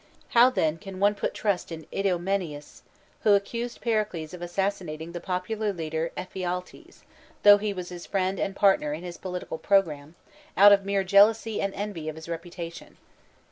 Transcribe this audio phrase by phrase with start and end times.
[0.29, 2.81] How, then, can one put trust in Idomeneus,
[3.21, 7.03] who accuses Pericles of assassinating the popular leader Ephialtes,
[7.43, 10.15] though he was his friend and a partner in his political program,
[10.57, 12.97] out of mere jealousy and envy of his reputation?